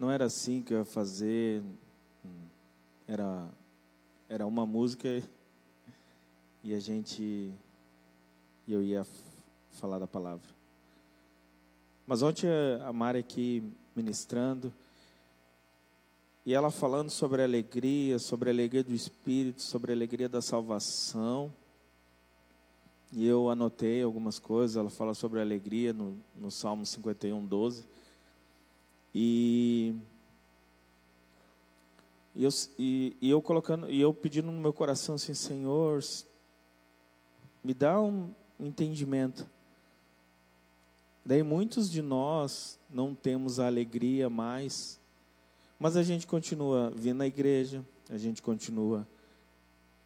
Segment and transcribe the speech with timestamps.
[0.00, 1.62] não era assim que eu ia fazer.
[3.06, 3.46] Era,
[4.30, 5.22] era uma música
[6.64, 7.52] e a gente.
[8.66, 9.06] E eu ia
[9.72, 10.48] falar da palavra.
[12.06, 12.48] Mas ontem
[12.82, 13.62] a Mari aqui
[13.94, 14.72] ministrando,
[16.46, 20.40] e ela falando sobre a alegria, sobre a alegria do Espírito, sobre a alegria da
[20.40, 21.52] salvação.
[23.12, 27.84] E eu anotei algumas coisas, ela fala sobre a alegria no, no Salmo 51, 12.
[29.14, 29.69] E,
[32.40, 36.02] e, eu, e, e eu colocando, e eu pedindo no meu coração assim, Senhor,
[37.62, 39.46] me dá um entendimento.
[41.22, 44.98] Daí muitos de nós não temos a alegria mais,
[45.78, 49.06] mas a gente continua vindo na igreja, a gente continua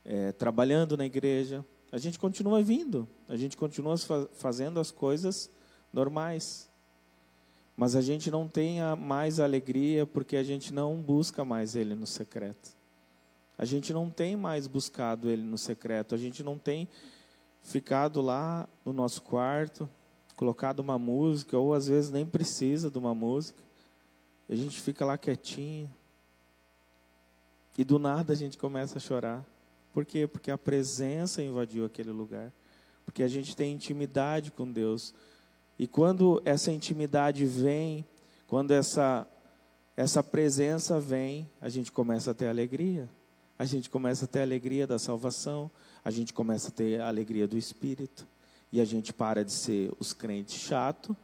[0.04, 3.94] é, trabalhando na igreja, a gente continua vindo, a gente continua
[4.32, 5.48] fazendo as coisas
[5.92, 6.68] normais.
[7.76, 12.06] Mas a gente não tem mais alegria porque a gente não busca mais Ele no
[12.06, 12.70] secreto.
[13.58, 16.14] A gente não tem mais buscado Ele no secreto.
[16.14, 16.88] A gente não tem
[17.62, 19.88] ficado lá no nosso quarto,
[20.36, 23.62] colocado uma música, ou às vezes nem precisa de uma música.
[24.48, 25.92] A gente fica lá quietinho.
[27.76, 29.44] E do nada a gente começa a chorar.
[29.92, 30.26] Por quê?
[30.26, 32.52] Porque a presença invadiu aquele lugar.
[33.04, 35.14] Porque a gente tem intimidade com Deus.
[35.78, 38.04] E quando essa intimidade vem,
[38.46, 39.26] quando essa,
[39.96, 43.08] essa presença vem, a gente começa a ter alegria.
[43.58, 45.70] A gente começa a ter a alegria da salvação.
[46.04, 48.26] A gente começa a ter a alegria do Espírito.
[48.72, 51.16] E a gente para de ser os crentes chato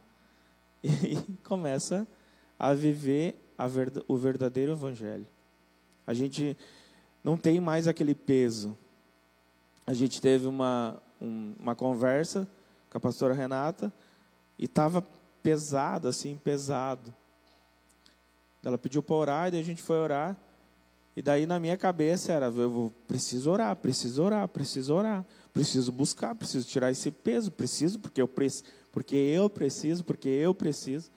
[0.83, 2.07] e começa
[2.57, 3.67] a viver a
[4.07, 5.27] o verdadeiro Evangelho.
[6.05, 6.57] A gente
[7.23, 8.77] não tem mais aquele peso.
[9.85, 12.47] A gente teve uma, um, uma conversa
[12.89, 13.93] com a pastora Renata
[14.61, 15.01] e estava
[15.41, 17.13] pesado, assim, pesado.
[18.63, 20.37] Ela pediu para orar e a gente foi orar.
[21.15, 25.91] E daí na minha cabeça era, eu vou, preciso orar, preciso orar, preciso orar, preciso
[25.91, 31.11] buscar, preciso tirar esse peso, preciso porque eu preciso, porque eu preciso, porque eu preciso.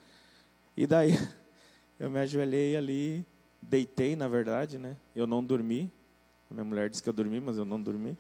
[0.75, 1.13] E daí
[2.01, 3.27] eu me ajoelhei ali
[3.69, 4.97] deitei, na verdade, né?
[5.15, 5.93] Eu não dormi.
[6.51, 8.17] Minha mulher disse que eu dormi, mas eu não dormi.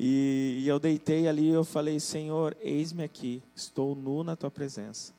[0.00, 4.48] E, e eu deitei ali e eu falei, Senhor, eis-me aqui, estou nu na tua
[4.50, 5.12] presença.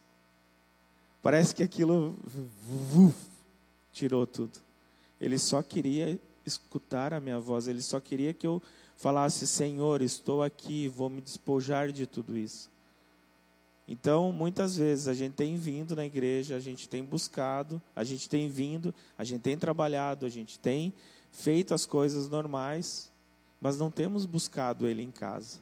[1.21, 2.15] Parece que aquilo
[2.95, 3.13] uf,
[3.91, 4.57] tirou tudo.
[5.19, 8.61] Ele só queria escutar a minha voz, ele só queria que eu
[8.95, 12.69] falasse, Senhor, estou aqui, vou me despojar de tudo isso.
[13.85, 18.29] Então, muitas vezes a gente tem vindo na igreja, a gente tem buscado, a gente
[18.29, 20.93] tem vindo, a gente tem trabalhado, a gente tem
[21.31, 23.08] feito as coisas normais,
[23.59, 25.59] mas não temos buscado Ele em casa.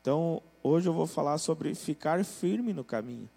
[0.00, 3.28] Então, hoje eu vou falar sobre ficar firme no caminho.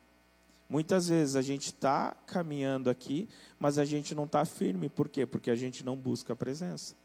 [0.69, 4.89] Muitas vezes a gente está caminhando aqui, mas a gente não está firme.
[4.89, 5.25] Por quê?
[5.25, 6.95] Porque a gente não busca a presença.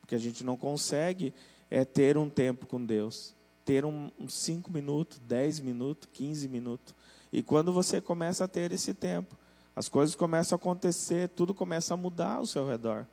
[0.00, 1.34] Porque a gente não consegue
[1.68, 3.34] é, ter um tempo com Deus
[3.68, 6.94] ter um 5 minutos, 10 minutos, 15 minutos.
[7.30, 9.36] E quando você começa a ter esse tempo,
[9.76, 13.06] as coisas começam a acontecer, tudo começa a mudar ao seu redor.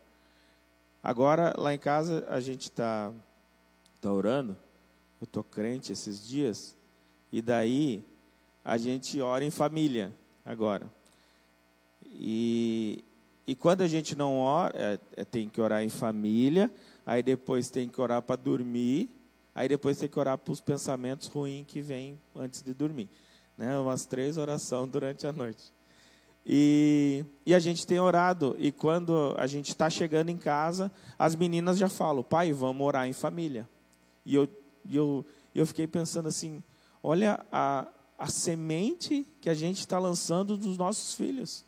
[1.06, 3.14] Agora, lá em casa, a gente está
[4.02, 4.58] tá orando,
[5.22, 6.76] eu estou crente esses dias,
[7.32, 8.04] e daí
[8.64, 10.12] a gente ora em família
[10.44, 10.92] agora.
[12.06, 13.04] E,
[13.46, 16.72] e quando a gente não ora, é, é, tem que orar em família,
[17.06, 19.10] aí depois tem que orar para dormir,
[19.56, 23.10] Aí depois tem que orar para os pensamentos ruins que vêm antes de dormir.
[23.58, 23.80] Né?
[23.80, 25.72] Umas três orações durante a noite.
[26.46, 28.56] E, e a gente tem orado.
[28.60, 33.08] E quando a gente está chegando em casa, as meninas já falam: pai, vamos orar
[33.08, 33.68] em família.
[34.26, 34.48] E eu,
[34.92, 36.62] eu, eu fiquei pensando assim:
[37.02, 41.66] olha a, a semente que a gente está lançando dos nossos filhos.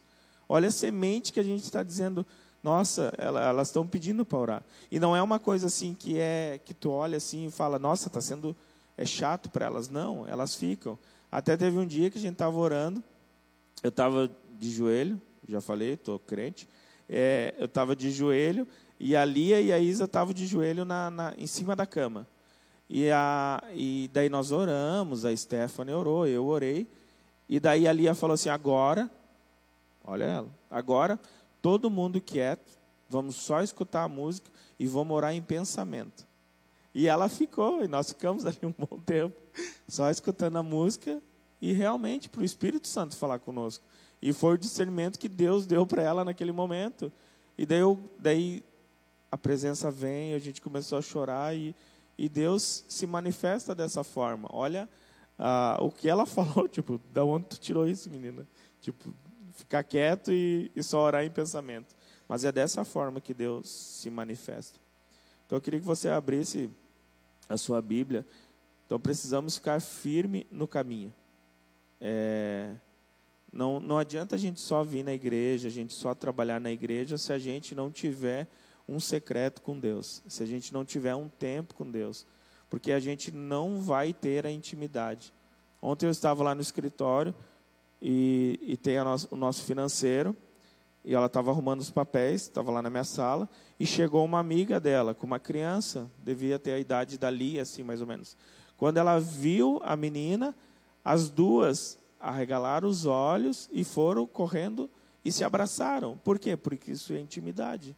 [0.49, 2.25] Olha a semente que a gente está dizendo
[2.63, 4.63] nossa, elas estão pedindo para orar.
[4.91, 8.07] E não é uma coisa assim que é que tu olha assim e fala, nossa,
[8.07, 8.55] está sendo
[8.97, 9.89] é chato para elas.
[9.89, 10.97] Não, elas ficam.
[11.31, 13.01] Até teve um dia que a gente estava orando,
[13.83, 16.68] eu estava de joelho, já falei, estou crente.
[17.07, 18.68] É, eu estava de joelho
[19.00, 22.27] e a Lia e a Isa estavam de joelho na, na, em cima da cama.
[22.89, 26.88] E, a, e daí nós oramos, a Stephanie orou, eu orei.
[27.48, 29.09] E daí a Lia falou assim: agora,
[30.04, 31.19] olha ela, agora
[31.62, 32.77] todo mundo quieto,
[33.09, 34.50] vamos só escutar a música
[34.80, 36.25] e vamos orar em pensamento.
[36.94, 39.36] E ela ficou, e nós ficamos ali um bom tempo,
[39.88, 41.21] só escutando a música
[41.62, 43.83] e realmente para o Espírito Santo falar conosco.
[44.22, 47.12] E foi o discernimento que Deus deu para ela naquele momento.
[47.58, 48.64] E daí, eu, daí
[49.31, 51.75] a presença vem, a gente começou a chorar e,
[52.18, 54.50] e Deus se manifesta dessa forma.
[54.52, 54.90] Olha
[55.38, 58.48] ah, o que ela falou, tipo, da onde tu tirou isso, menina?
[58.81, 59.14] Tipo,
[59.54, 61.96] ficar quieto e, e só orar em pensamento.
[62.28, 64.80] Mas é dessa forma que Deus se manifesta.
[65.46, 66.69] Então eu queria que você abrisse
[67.48, 68.25] a sua Bíblia.
[68.86, 71.14] Então precisamos ficar firme no caminho.
[72.02, 72.75] É,
[73.51, 77.17] não, não adianta a gente só vir na igreja, a gente só trabalhar na igreja
[77.17, 78.47] se a gente não tiver
[78.88, 82.25] um secreto com Deus, se a gente não tiver um tempo com Deus,
[82.69, 85.33] porque a gente não vai ter a intimidade.
[85.81, 87.33] Ontem eu estava lá no escritório
[88.01, 90.35] e, e tem o nosso financeiro
[91.03, 93.49] e ela estava arrumando os papéis, estava lá na minha sala
[93.79, 97.83] e chegou uma amiga dela com uma criança, devia ter a idade da Lia, assim
[97.83, 98.35] mais ou menos.
[98.75, 100.55] Quando ela viu a menina,
[101.03, 104.90] as duas arregalaram os olhos e foram correndo
[105.24, 106.18] e se abraçaram.
[106.18, 106.56] Por quê?
[106.56, 107.96] Porque isso é intimidade.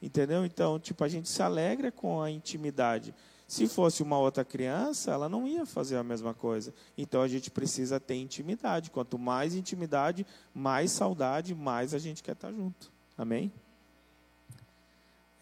[0.00, 0.44] Entendeu?
[0.44, 3.14] Então, tipo, a gente se alegra com a intimidade.
[3.46, 6.72] Se fosse uma outra criança, ela não ia fazer a mesma coisa.
[6.96, 8.90] Então a gente precisa ter intimidade.
[8.90, 12.90] Quanto mais intimidade, mais saudade, mais a gente quer estar junto.
[13.16, 13.52] Amém?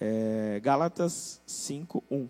[0.00, 2.28] É, Gálatas 5, 1.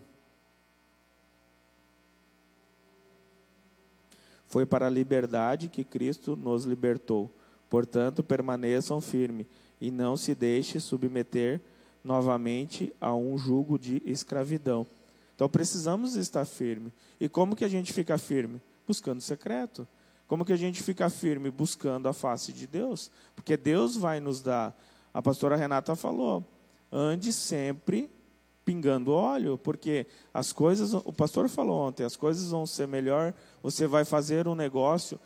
[4.51, 7.31] Foi para a liberdade que Cristo nos libertou.
[7.69, 9.47] Portanto, permaneçam firmes
[9.79, 11.61] e não se deixe submeter
[12.03, 14.85] novamente a um jugo de escravidão.
[15.33, 16.91] Então precisamos estar firme.
[17.17, 18.61] E como que a gente fica firme?
[18.85, 19.87] Buscando secreto.
[20.27, 21.49] Como que a gente fica firme?
[21.49, 23.09] Buscando a face de Deus.
[23.33, 24.77] Porque Deus vai nos dar.
[25.13, 26.45] A pastora Renata falou:
[26.91, 28.11] ande sempre
[28.71, 33.85] pingando óleo, porque as coisas, o pastor falou ontem, as coisas vão ser melhor, você
[33.85, 35.19] vai fazer um negócio,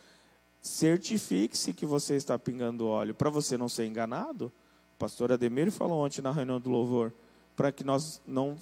[0.60, 4.46] certifique-se que você está pingando óleo, para você não ser enganado.
[4.96, 7.12] O pastor Ademir falou ontem na reunião do louvor,
[7.54, 8.56] para que nós não,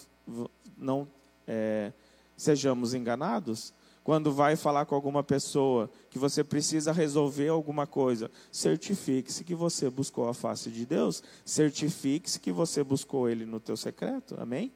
[0.77, 1.09] não
[1.49, 1.91] é,
[2.37, 3.73] sejamos enganados.
[4.05, 9.89] Quando vai falar com alguma pessoa que você precisa resolver alguma coisa, certifique-se que você
[9.89, 14.37] buscou a face de Deus, certifique-se que você buscou Ele no teu secreto.
[14.39, 14.71] Amém?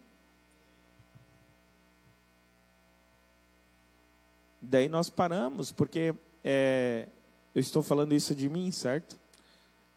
[4.62, 7.06] Daí nós paramos, porque é,
[7.54, 9.14] eu estou falando isso de mim, certo?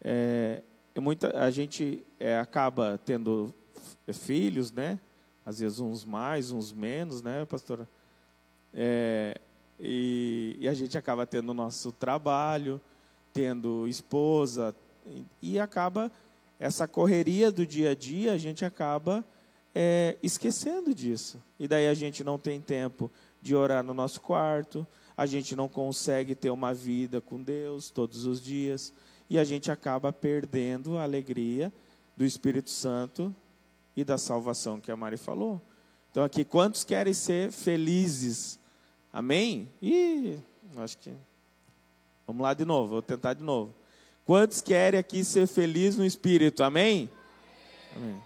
[0.02, 0.62] É,
[1.00, 3.54] muita, a gente é, acaba tendo
[4.12, 5.00] filhos, né?
[5.44, 7.88] Às vezes uns mais, uns menos, né, pastora?
[8.74, 9.38] É,
[9.78, 12.80] e, e, a gente acaba tendo o nosso trabalho,
[13.32, 14.74] tendo esposa,
[15.06, 16.10] e, e, acaba
[16.58, 19.24] essa correria do dia a dia, a gente acaba
[19.74, 21.42] é, esquecendo disso.
[21.58, 23.10] E daí a gente não tem tempo
[23.40, 24.86] de orar no nosso quarto,
[25.16, 28.92] a gente não consegue ter uma vida com Deus todos os dias,
[29.28, 31.72] e a gente acaba perdendo a alegria
[32.16, 33.34] do Espírito Santo
[33.96, 35.60] e da salvação que a Mari falou.
[36.10, 38.58] Então, aqui, quantos querem ser felizes
[39.12, 39.68] Amém?
[39.80, 40.38] E
[40.76, 41.12] acho que.
[42.26, 43.74] Vamos lá de novo, vou tentar de novo.
[44.24, 46.62] Quantos querem aqui ser felizes no espírito?
[46.62, 47.10] Amém?
[47.94, 48.22] Amém.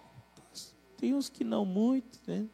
[0.98, 2.46] Tem uns que não muito, né?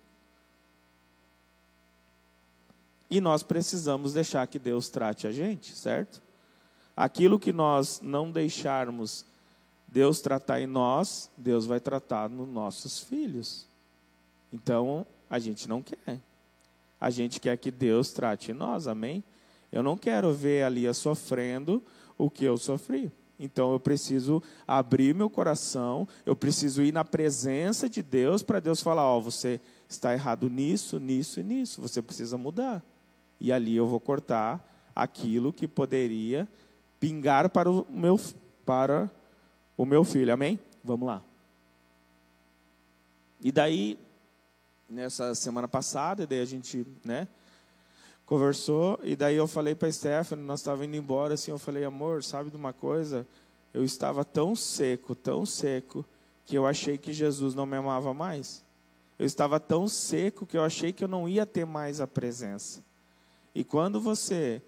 [3.11, 6.23] E nós precisamos deixar que Deus trate a gente, certo?
[6.96, 9.26] Aquilo que nós não deixarmos
[9.87, 13.69] Deus tratar em nós, Deus vai tratar nos nossos filhos.
[14.50, 16.19] Então, a gente não quer
[17.02, 19.25] a gente quer que Deus trate nós, amém?
[19.72, 21.82] Eu não quero ver a Lia sofrendo
[22.16, 23.10] o que eu sofri.
[23.40, 28.81] Então eu preciso abrir meu coração, eu preciso ir na presença de Deus para Deus
[28.81, 32.81] falar: Ó, oh, você está errado nisso, nisso e nisso, você precisa mudar.
[33.41, 36.46] E ali eu vou cortar aquilo que poderia
[37.00, 38.20] pingar para o meu,
[38.65, 39.10] para
[39.76, 40.56] o meu filho, amém?
[40.84, 41.20] Vamos lá.
[43.41, 43.98] E daí
[44.93, 47.27] nessa semana passada, e daí a gente, né,
[48.27, 52.22] conversou, e daí eu falei para Stephanie, nós estávamos indo embora, assim, eu falei, amor,
[52.22, 53.27] sabe de uma coisa?
[53.72, 56.05] Eu estava tão seco, tão seco,
[56.44, 58.63] que eu achei que Jesus não me amava mais.
[59.19, 62.82] Eu estava tão seco que eu achei que eu não ia ter mais a presença.
[63.55, 64.61] E quando você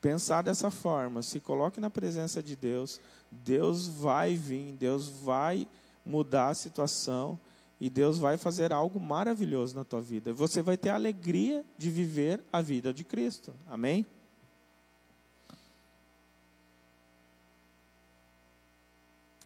[0.00, 5.68] pensar dessa forma, se coloque na presença de Deus, Deus vai vir, Deus vai
[6.04, 7.38] mudar a situação
[7.80, 10.32] e Deus vai fazer algo maravilhoso na tua vida.
[10.32, 13.54] Você vai ter a alegria de viver a vida de Cristo.
[13.66, 14.04] Amém?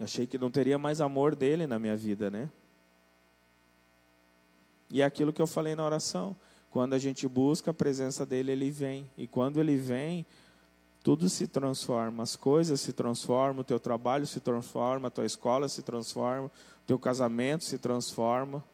[0.00, 2.50] Achei que não teria mais amor dele na minha vida, né?
[4.90, 6.36] E é aquilo que eu falei na oração.
[6.70, 9.10] Quando a gente busca a presença dele, ele vem.
[9.16, 10.26] E quando ele vem,
[11.02, 15.68] tudo se transforma, as coisas se transformam, o teu trabalho se transforma, a tua escola
[15.68, 18.64] se transforma, o teu casamento se transforma.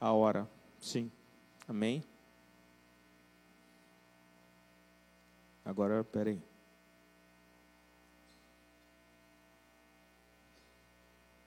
[0.00, 0.48] A hora,
[0.80, 1.10] sim.
[1.68, 2.02] Amém?
[5.62, 6.40] Agora, peraí.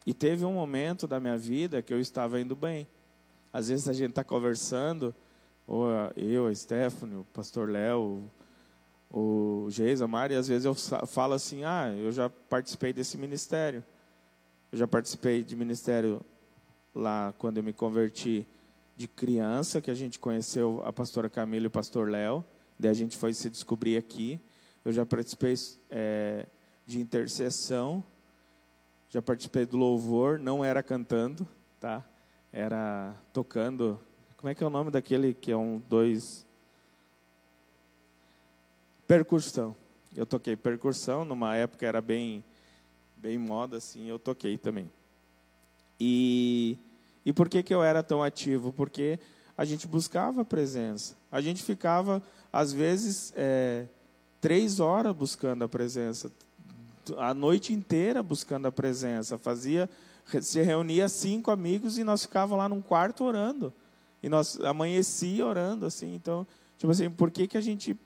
[0.05, 2.87] E teve um momento da minha vida que eu estava indo bem.
[3.51, 5.15] Às vezes a gente está conversando,
[5.65, 8.29] ou eu, a Stephanie, o pastor Léo,
[9.11, 10.75] o Geisa, Mari, e às vezes eu
[11.07, 13.83] falo assim: ah, eu já participei desse ministério.
[14.71, 16.21] Eu já participei de ministério
[16.93, 18.45] lá quando eu me converti
[18.95, 22.45] de criança, que a gente conheceu a pastora Camila e o pastor Léo.
[22.77, 24.39] Daí a gente foi se descobrir aqui.
[24.85, 25.55] Eu já participei
[25.89, 26.45] é,
[26.85, 28.03] de intercessão,
[29.09, 31.47] já participei do louvor, não era cantando,
[31.79, 32.03] tá?
[32.51, 33.99] Era tocando.
[34.37, 36.45] Como é que é o nome daquele que é um dois
[39.09, 39.75] percussão.
[40.15, 42.43] Eu toquei percussão, numa época era bem
[43.17, 44.87] bem moda assim, eu toquei também.
[45.99, 46.77] E
[47.25, 48.71] e por que que eu era tão ativo?
[48.71, 49.19] Porque
[49.57, 51.17] a gente buscava a presença.
[51.31, 52.21] A gente ficava
[52.53, 53.87] às vezes é,
[54.39, 56.31] três horas buscando a presença,
[57.17, 59.39] a noite inteira buscando a presença.
[59.39, 59.89] Fazia,
[60.39, 63.73] se reunia cinco amigos e nós ficávamos lá num quarto orando.
[64.21, 66.13] E nós amanhecia orando, assim.
[66.13, 66.45] Então,
[66.77, 67.97] tipo assim, por que, que a gente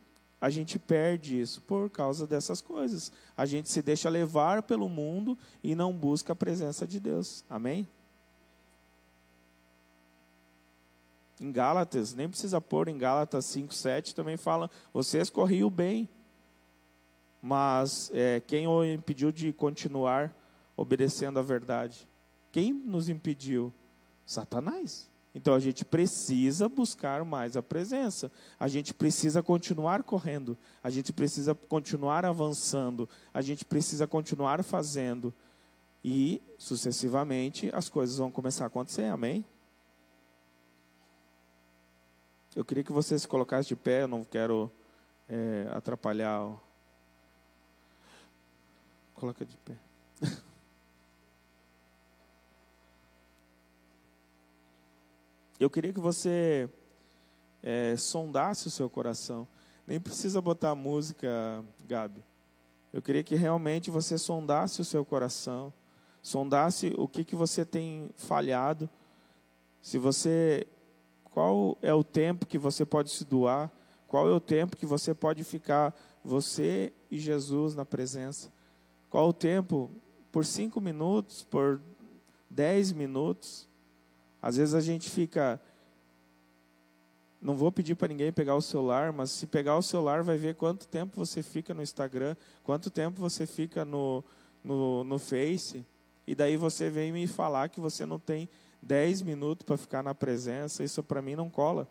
[0.43, 3.13] a gente perde isso por causa dessas coisas.
[3.37, 7.45] A gente se deixa levar pelo mundo e não busca a presença de Deus.
[7.49, 7.87] Amém?
[11.39, 16.09] Em Gálatas, nem precisa pôr em Gálatas 5, 7, também fala: vocês corriam bem.
[17.41, 20.35] Mas é, quem o impediu de continuar
[20.75, 22.05] obedecendo a verdade?
[22.51, 23.73] Quem nos impediu?
[24.25, 25.09] Satanás.
[25.35, 28.31] Então a gente precisa buscar mais a presença.
[28.59, 30.57] A gente precisa continuar correndo.
[30.83, 33.09] A gente precisa continuar avançando.
[33.33, 35.33] A gente precisa continuar fazendo.
[36.03, 39.05] E sucessivamente as coisas vão começar a acontecer.
[39.05, 39.43] Amém?
[42.55, 44.03] Eu queria que você se colocasse de pé.
[44.03, 44.71] Eu não quero
[45.27, 46.59] é, atrapalhar o
[49.23, 49.77] Coloca de pé.
[55.63, 56.69] Eu queria que você
[57.63, 59.47] é, sondasse o seu coração.
[59.87, 62.21] Nem precisa botar música, Gabi.
[62.91, 65.71] Eu queria que realmente você sondasse o seu coração,
[66.21, 68.89] sondasse o que, que você tem falhado,
[69.81, 70.67] se você,
[71.23, 73.71] qual é o tempo que você pode se doar,
[74.05, 78.51] qual é o tempo que você pode ficar você e Jesus na presença.
[79.09, 79.89] Qual o tempo?
[80.29, 81.79] Por cinco minutos, por
[82.49, 83.71] dez minutos.
[84.43, 85.57] Às vezes a gente fica.
[87.41, 90.55] Não vou pedir para ninguém pegar o celular, mas se pegar o celular, vai ver
[90.55, 94.21] quanto tempo você fica no Instagram, quanto tempo você fica no,
[94.61, 95.85] no, no Face.
[96.27, 98.49] E daí você vem me falar que você não tem
[98.81, 100.83] dez minutos para ficar na presença.
[100.83, 101.87] Isso para mim não cola.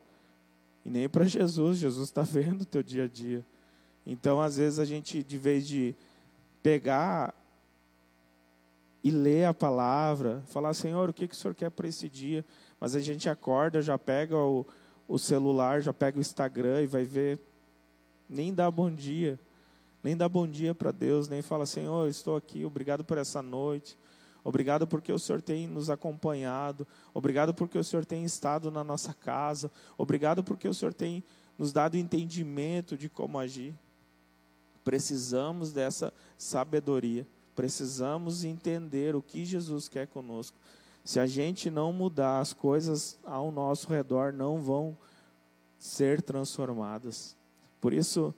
[0.85, 1.79] E nem para Jesus.
[1.79, 3.45] Jesus está vendo o teu dia a dia.
[4.07, 5.95] Então, às vezes, a gente, de vez de
[6.63, 7.35] pegar
[9.03, 12.45] e ler a palavra, falar, Senhor, o que, que o Senhor quer para esse dia?
[12.79, 14.65] Mas a gente acorda, já pega o,
[15.09, 17.41] o celular, já pega o Instagram e vai ver,
[18.29, 19.39] nem dá bom dia,
[20.03, 23.99] nem dá bom dia para Deus, nem fala, Senhor, estou aqui, obrigado por essa noite,
[24.45, 29.13] obrigado porque o Senhor tem nos acompanhado, obrigado porque o Senhor tem estado na nossa
[29.13, 31.25] casa, obrigado porque o Senhor tem
[31.59, 33.75] nos dado entendimento de como agir.
[34.85, 37.27] Precisamos dessa sabedoria.
[37.55, 40.57] Precisamos entender o que Jesus quer conosco.
[41.05, 44.97] Se a gente não mudar, as coisas ao nosso redor não vão
[45.79, 47.37] ser transformadas.
[47.81, 48.33] Por isso,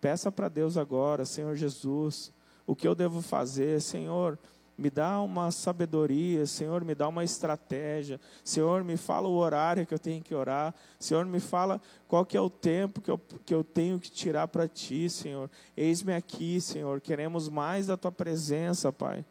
[0.00, 2.30] peça para Deus agora, Senhor Jesus,
[2.66, 4.38] o que eu devo fazer, Senhor
[4.78, 9.92] me dá uma sabedoria, Senhor, me dá uma estratégia, Senhor, me fala o horário que
[9.92, 13.52] eu tenho que orar, Senhor, me fala qual que é o tempo que eu, que
[13.52, 15.50] eu tenho que tirar para Ti, Senhor.
[15.76, 19.24] Eis-me aqui, Senhor, queremos mais da Tua presença, Pai.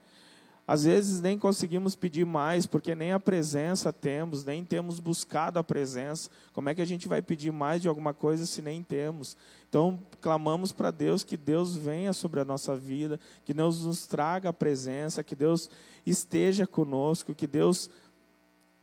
[0.67, 5.63] Às vezes nem conseguimos pedir mais, porque nem a presença temos, nem temos buscado a
[5.63, 6.29] presença.
[6.51, 9.37] Como é que a gente vai pedir mais de alguma coisa se nem temos?
[9.69, 14.49] Então, clamamos para Deus que Deus venha sobre a nossa vida, que Deus nos traga
[14.49, 15.69] a presença, que Deus
[16.05, 17.89] esteja conosco, que Deus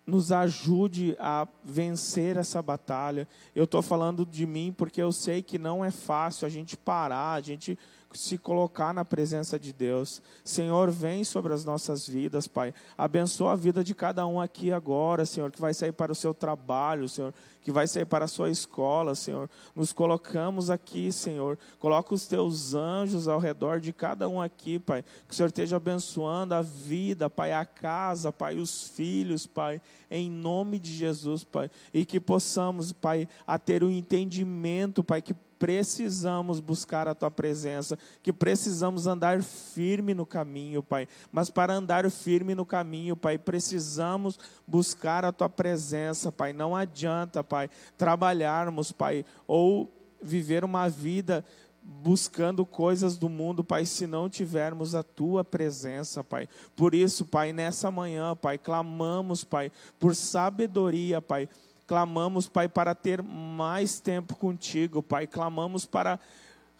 [0.06, 3.28] nos ajude a vencer essa batalha.
[3.54, 7.34] Eu estou falando de mim porque eu sei que não é fácil a gente parar,
[7.34, 7.78] a gente
[8.14, 10.22] se colocar na presença de Deus.
[10.44, 12.72] Senhor, vem sobre as nossas vidas, Pai.
[12.96, 16.32] Abençoa a vida de cada um aqui agora, Senhor, que vai sair para o seu
[16.32, 19.48] trabalho, Senhor, que vai sair para a sua escola, Senhor.
[19.74, 21.58] Nos colocamos aqui, Senhor.
[21.78, 25.02] Coloca os teus anjos ao redor de cada um aqui, Pai.
[25.26, 29.80] Que o Senhor esteja abençoando a vida, Pai, a casa, Pai, os filhos, Pai,
[30.10, 31.70] em nome de Jesus, Pai.
[31.92, 37.30] E que possamos, Pai, a ter o um entendimento, Pai, que precisamos buscar a tua
[37.30, 41.08] presença, que precisamos andar firme no caminho, Pai.
[41.32, 46.52] Mas para andar firme no caminho, Pai, precisamos buscar a tua presença, Pai.
[46.52, 49.90] Não adianta, Pai, trabalharmos, Pai, ou
[50.20, 51.42] viver uma vida
[51.82, 56.46] buscando coisas do mundo, Pai, se não tivermos a tua presença, Pai.
[56.76, 61.48] Por isso, Pai, nessa manhã, Pai, clamamos, Pai, por sabedoria, Pai.
[61.86, 65.26] Clamamos, Pai, para ter mais tempo contigo, Pai.
[65.26, 66.18] Clamamos para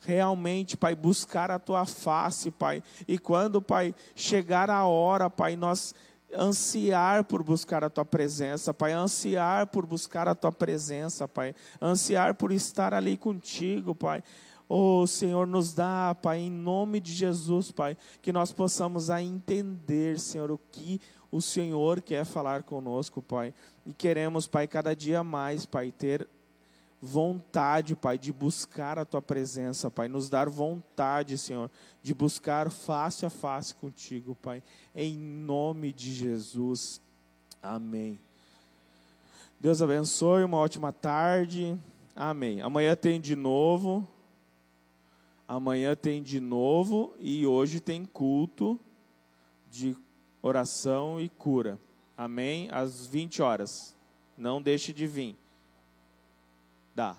[0.00, 2.82] realmente, Pai, buscar a tua face, Pai.
[3.06, 5.94] E quando, Pai, chegar a hora, Pai, nós
[6.36, 12.34] ansiar por buscar a tua presença, Pai, ansiar por buscar a tua presença, Pai, ansiar
[12.34, 14.22] por estar ali contigo, Pai.
[14.68, 20.18] Oh, Senhor, nos dá, Pai, em nome de Jesus, Pai, que nós possamos a entender,
[20.18, 23.52] Senhor, o que o Senhor quer falar conosco, Pai.
[23.84, 26.26] E queremos, Pai, cada dia mais, Pai, ter
[27.02, 30.08] vontade, Pai, de buscar a Tua presença, Pai.
[30.08, 31.70] Nos dar vontade, Senhor,
[32.02, 34.62] de buscar face a face contigo, Pai.
[34.94, 37.02] Em nome de Jesus.
[37.62, 38.18] Amém.
[39.60, 41.78] Deus abençoe, uma ótima tarde.
[42.16, 42.62] Amém.
[42.62, 44.08] Amanhã tem de novo.
[45.46, 48.80] Amanhã tem de novo e hoje tem culto
[49.70, 49.96] de
[50.40, 51.78] oração e cura.
[52.16, 52.68] Amém?
[52.70, 53.96] Às 20 horas.
[54.36, 55.36] Não deixe de vir.
[56.94, 57.16] Dá.